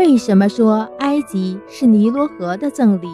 [0.00, 3.06] 为什么说埃及是尼罗河的赠礼？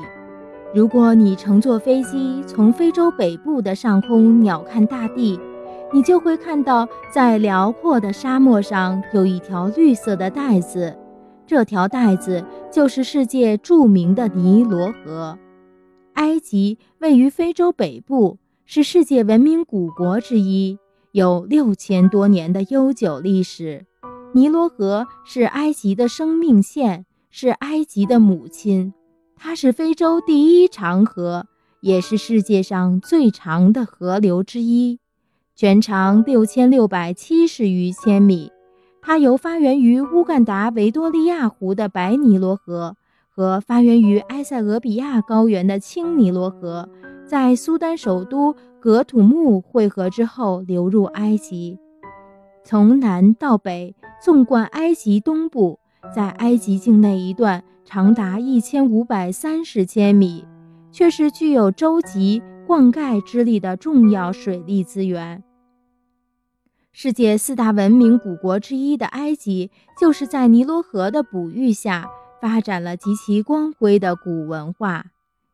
[0.72, 5.36] 如果你乘坐飞机从非洲北部的上空鸟瞰大地，
[5.92, 10.96] 你就会看到，在辽阔的沙漠上有一条绿色的带子，
[11.44, 15.36] 这条带子就是世界著名的尼罗河。
[16.12, 20.78] 埃及位于非洲北部，是世界文明古国之一，
[21.10, 23.86] 有六千多年的悠久历史。
[24.32, 28.92] 尼罗河是埃及的生命线，是埃及的母亲，
[29.34, 31.46] 它是非洲第一长河，
[31.80, 34.98] 也是世界上最长的河流之一。
[35.54, 38.52] 全长六千六百七十余千米，
[39.00, 42.94] 它由发源于乌干达维多利亚湖的白尼罗河
[43.30, 46.90] 和发源于埃塞俄比亚高原的青尼罗河，
[47.26, 51.78] 在苏丹首都格土木汇合之后流入埃及，
[52.68, 55.78] 从南到北纵贯埃及东部，
[56.12, 60.44] 在埃及境内一段长达一千五百三十千米，
[60.90, 65.44] 却是具有洲际灌溉之力的重要水利资源。
[66.90, 69.70] 世界四大文明古国之一的埃及，
[70.00, 72.10] 就是在尼罗河的哺育下
[72.42, 75.04] 发展了极其光辉的古文化。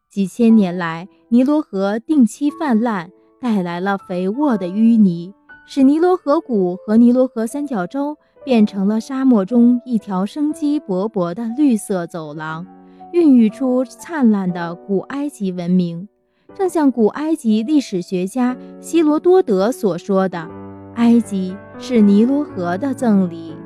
[0.08, 5.34] 几千年来，尼罗河定期泛滥，带来了肥沃的淤泥，
[5.66, 12.66] 使尼罗河谷和尼罗河三角洲变成了沙漠中一条生机勃勃的绿色走廊，
[13.12, 16.08] 孕育出灿烂的古埃及文明。
[16.54, 20.48] 正像古埃及历史学家希罗多德所说的。
[20.96, 23.56] 埃及是尼罗河的赠礼。